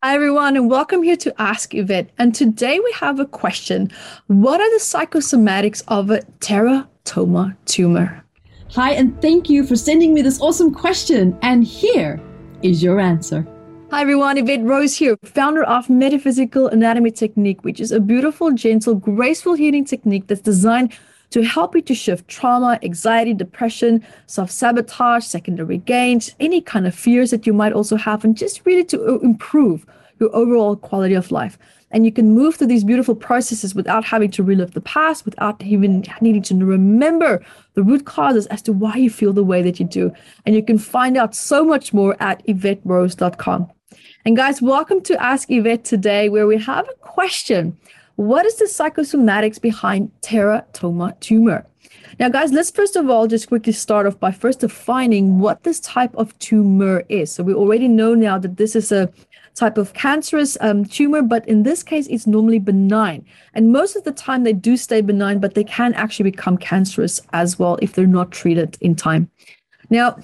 [0.00, 2.10] Hi, everyone, and welcome here to Ask Yvette.
[2.18, 3.90] And today we have a question
[4.28, 8.24] What are the psychosomatics of a teratoma tumor?
[8.70, 11.36] Hi, and thank you for sending me this awesome question.
[11.42, 12.20] And here
[12.62, 13.44] is your answer.
[13.90, 14.38] Hi, everyone.
[14.38, 19.84] Yvette Rose here, founder of Metaphysical Anatomy Technique, which is a beautiful, gentle, graceful healing
[19.84, 20.96] technique that's designed
[21.30, 26.94] to help you to shift trauma, anxiety, depression, self sabotage, secondary gains, any kind of
[26.94, 29.86] fears that you might also have, and just really to uh, improve
[30.20, 31.58] your overall quality of life.
[31.90, 35.62] And you can move through these beautiful processes without having to relive the past, without
[35.62, 37.42] even needing to remember
[37.74, 40.12] the root causes as to why you feel the way that you do.
[40.44, 43.70] And you can find out so much more at YvetteRose.com.
[44.26, 47.78] And guys, welcome to Ask Yvette today, where we have a question
[48.18, 51.64] what is the psychosomatics behind teratoma tumor?
[52.18, 55.78] Now, guys, let's first of all just quickly start off by first defining what this
[55.78, 57.30] type of tumor is.
[57.30, 59.08] So, we already know now that this is a
[59.54, 63.24] type of cancerous um, tumor, but in this case, it's normally benign.
[63.54, 67.20] And most of the time, they do stay benign, but they can actually become cancerous
[67.32, 69.30] as well if they're not treated in time.
[69.90, 70.18] Now,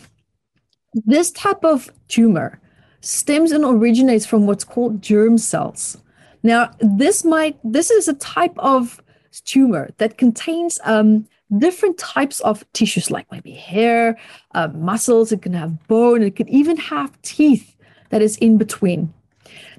[0.94, 2.60] this type of tumor
[3.02, 5.96] stems and originates from what's called germ cells.
[6.44, 9.02] Now, this might this is a type of
[9.44, 11.26] tumor that contains um,
[11.58, 14.16] different types of tissues, like maybe hair,
[14.54, 15.32] uh, muscles.
[15.32, 16.22] It can have bone.
[16.22, 17.74] It could even have teeth
[18.10, 19.12] that is in between.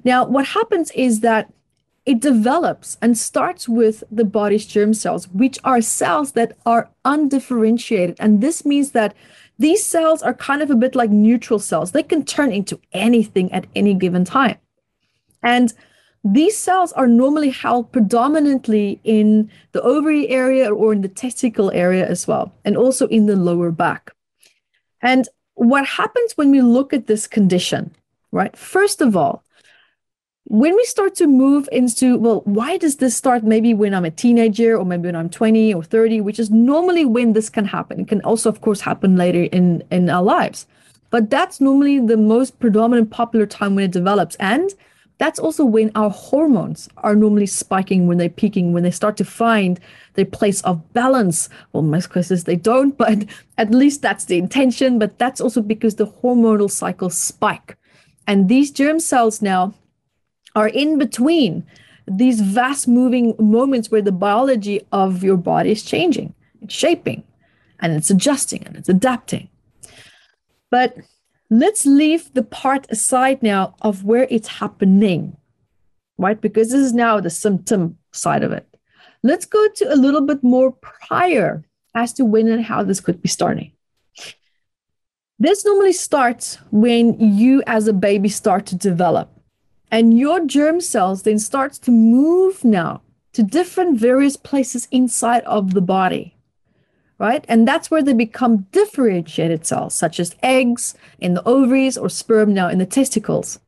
[0.04, 1.52] Now, what happens is that
[2.04, 8.16] it develops and starts with the body's germ cells, which are cells that are undifferentiated.
[8.20, 9.14] And this means that
[9.58, 11.92] these cells are kind of a bit like neutral cells.
[11.92, 14.58] They can turn into anything at any given time.
[15.42, 15.72] And
[16.24, 22.06] these cells are normally held predominantly in the ovary area or in the testicle area
[22.06, 24.12] as well, and also in the lower back.
[25.02, 27.94] And what happens when we look at this condition,
[28.32, 28.56] right?
[28.56, 29.44] First of all,
[30.48, 34.10] when we start to move into, well, why does this start maybe when I'm a
[34.10, 38.00] teenager or maybe when I'm 20 or 30, which is normally when this can happen.
[38.00, 40.66] It can also, of course, happen later in, in our lives.
[41.10, 44.36] But that's normally the most predominant popular time when it develops.
[44.36, 44.72] And
[45.18, 49.24] that's also when our hormones are normally spiking, when they're peaking, when they start to
[49.24, 49.80] find
[50.14, 51.48] their place of balance.
[51.72, 53.24] Well, most cases they don't, but
[53.56, 54.98] at least that's the intention.
[54.98, 57.76] But that's also because the hormonal cycles spike.
[58.26, 59.74] And these germ cells now
[60.54, 61.64] are in between
[62.08, 67.24] these vast moving moments where the biology of your body is changing, it's shaping,
[67.80, 69.48] and it's adjusting and it's adapting.
[70.70, 70.96] But
[71.50, 75.36] let's leave the part aside now of where it's happening,
[76.18, 76.40] right?
[76.40, 78.66] Because this is now the symptom side of it.
[79.22, 81.64] Let's go to a little bit more prior
[81.94, 83.72] as to when and how this could be starting.
[85.38, 89.30] This normally starts when you as a baby start to develop
[89.90, 93.02] and your germ cells then starts to move now
[93.32, 96.35] to different various places inside of the body
[97.18, 97.44] right?
[97.48, 102.52] And that's where they become differentiated cells, such as eggs in the ovaries or sperm
[102.52, 103.58] now in the testicles.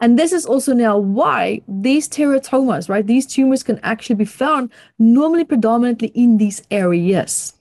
[0.00, 3.06] And this is also now why these teratomas, right?
[3.06, 7.52] These tumors can actually be found normally predominantly in these areas.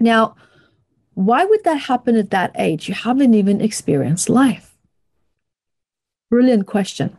[0.00, 0.34] Now,
[1.14, 2.88] why would that happen at that age?
[2.88, 4.76] You haven't even experienced life.
[6.30, 7.16] Brilliant question.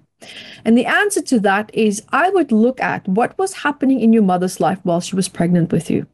[0.65, 4.23] And the answer to that is I would look at what was happening in your
[4.23, 6.07] mother's life while she was pregnant with you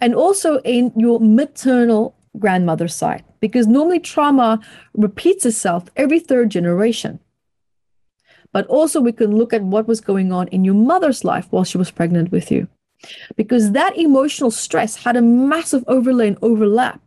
[0.00, 4.60] and also in your maternal grandmother's side, because normally trauma
[4.94, 7.18] repeats itself every third generation.
[8.52, 11.64] But also, we can look at what was going on in your mother's life while
[11.64, 12.68] she was pregnant with you,
[13.36, 17.00] because that emotional stress had a massive overlay and overlap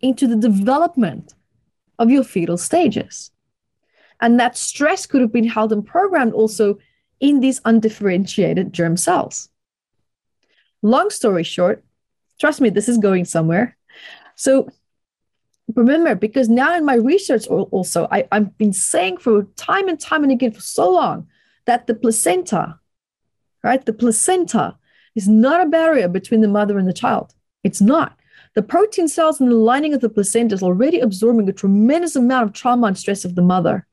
[0.00, 1.34] into the development
[1.98, 3.30] of your fetal stages.
[4.24, 6.78] And that stress could have been held and programmed also
[7.20, 9.50] in these undifferentiated germ cells.
[10.80, 11.84] Long story short,
[12.40, 13.76] trust me, this is going somewhere.
[14.34, 14.70] So
[15.74, 20.22] remember, because now in my research also, I, I've been saying for time and time
[20.22, 21.28] and again for so long
[21.66, 22.80] that the placenta,
[23.62, 24.78] right, the placenta
[25.14, 27.34] is not a barrier between the mother and the child.
[27.62, 28.18] It's not.
[28.54, 32.46] The protein cells in the lining of the placenta is already absorbing a tremendous amount
[32.46, 33.86] of trauma and stress of the mother.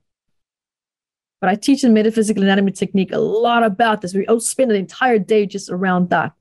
[1.41, 4.13] But I teach in metaphysical anatomy technique a lot about this.
[4.13, 6.33] We all spend an entire day just around that.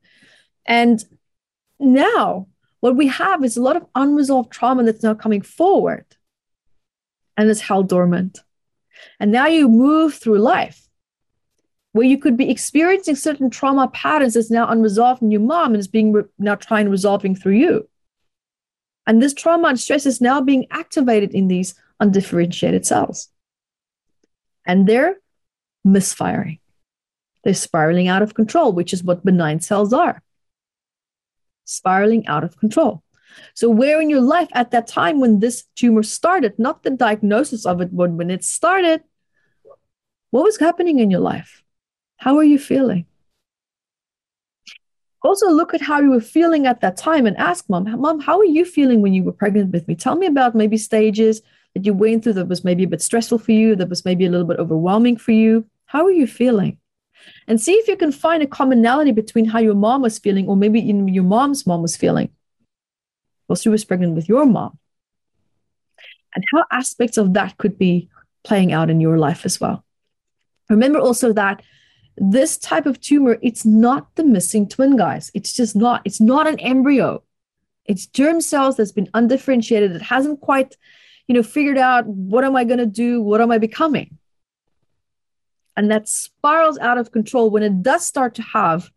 [0.66, 1.02] And
[1.78, 2.46] now
[2.80, 6.04] what we have is a lot of unresolved trauma that's now coming forward
[7.36, 8.40] and it's held dormant.
[9.18, 10.86] And now you move through life
[11.92, 15.80] where you could be experiencing certain trauma patterns that's now unresolved in your mom and
[15.80, 17.88] is being re- now trying resolving through you.
[19.06, 23.29] And this trauma and stress is now being activated in these undifferentiated cells.
[24.70, 25.16] And they're
[25.84, 26.60] misfiring.
[27.42, 30.22] They're spiraling out of control, which is what benign cells are
[31.64, 33.02] spiraling out of control.
[33.54, 37.64] So, where in your life at that time when this tumor started, not the diagnosis
[37.64, 39.02] of it, but when it started,
[40.30, 41.62] what was happening in your life?
[42.18, 43.06] How are you feeling?
[45.22, 48.38] Also, look at how you were feeling at that time and ask mom, Mom, how
[48.38, 49.94] are you feeling when you were pregnant with me?
[49.94, 51.42] Tell me about maybe stages
[51.74, 54.26] that you went through that was maybe a bit stressful for you, that was maybe
[54.26, 55.66] a little bit overwhelming for you.
[55.86, 56.78] How are you feeling?
[57.46, 60.56] And see if you can find a commonality between how your mom was feeling, or
[60.56, 62.30] maybe even your mom's mom was feeling
[63.46, 64.78] while she was pregnant with your mom.
[66.34, 68.08] And how aspects of that could be
[68.44, 69.84] playing out in your life as well.
[70.68, 71.62] Remember also that
[72.16, 75.30] this type of tumor, it's not the missing twin, guys.
[75.34, 76.02] It's just not.
[76.04, 77.22] It's not an embryo.
[77.86, 79.96] It's germ cells that's been undifferentiated.
[79.96, 80.76] It hasn't quite,
[81.30, 83.22] you know, figured out what am I going to do?
[83.22, 84.18] What am I becoming?
[85.76, 88.90] And that spirals out of control when it does start to have,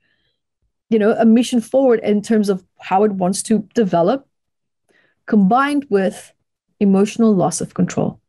[0.89, 4.27] you know, a mission forward in terms of how it wants to develop,
[5.27, 6.33] combined with
[6.79, 8.19] emotional loss of control,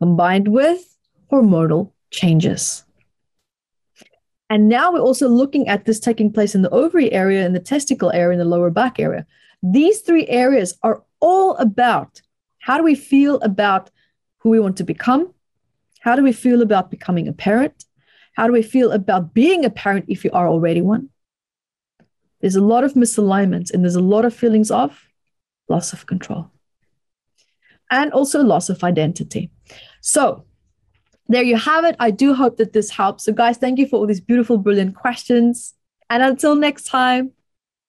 [0.00, 0.96] combined with
[1.30, 2.84] hormonal changes.
[4.48, 7.60] And now we're also looking at this taking place in the ovary area, in the
[7.60, 9.26] testicle area, in the lower back area.
[9.62, 12.22] These three areas are all about
[12.60, 13.90] how do we feel about
[14.38, 15.34] who we want to become?
[16.00, 17.84] How do we feel about becoming a parent?
[18.34, 21.10] How do we feel about being a parent if you are already one?
[22.40, 25.08] There's a lot of misalignments and there's a lot of feelings of
[25.68, 26.50] loss of control
[27.90, 29.50] and also loss of identity.
[30.00, 30.44] So,
[31.28, 31.94] there you have it.
[32.00, 33.24] I do hope that this helps.
[33.24, 35.74] So, guys, thank you for all these beautiful, brilliant questions.
[36.08, 37.32] And until next time,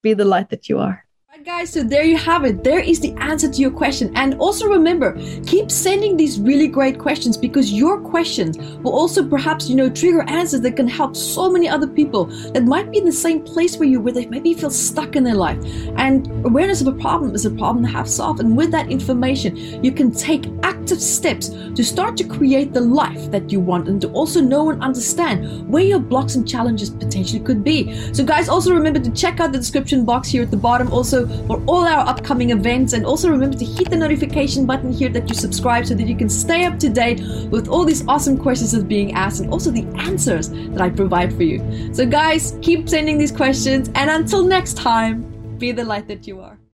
[0.02, 1.01] be the light that you are
[1.40, 2.62] guys, so there you have it.
[2.62, 4.12] There is the answer to your question.
[4.16, 9.68] And also remember, keep sending these really great questions because your questions will also perhaps,
[9.68, 13.06] you know, trigger answers that can help so many other people that might be in
[13.06, 15.58] the same place where you where they maybe feel stuck in their life.
[15.96, 18.40] And awareness of a problem is a problem to have solved.
[18.40, 23.30] And with that information, you can take active steps to start to create the life
[23.30, 27.40] that you want and to also know and understand where your blocks and challenges potentially
[27.40, 28.12] could be.
[28.12, 30.92] So guys, also remember to check out the description box here at the bottom.
[30.92, 32.92] Also for all our upcoming events.
[32.92, 36.16] And also remember to hit the notification button here that you subscribe so that you
[36.16, 37.20] can stay up to date
[37.50, 40.90] with all these awesome questions that are being asked and also the answers that I
[40.90, 41.94] provide for you.
[41.94, 43.90] So, guys, keep sending these questions.
[43.94, 45.22] And until next time,
[45.58, 46.61] be the light that you are.